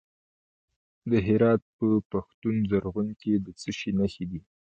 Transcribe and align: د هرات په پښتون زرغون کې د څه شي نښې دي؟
د 1.09 1.11
هرات 1.27 1.61
په 1.77 1.87
پښتون 2.11 2.55
زرغون 2.69 3.09
کې 3.21 3.33
د 3.45 3.47
څه 3.59 3.69
شي 3.77 3.91
نښې 3.99 4.25
دي؟ 4.31 4.39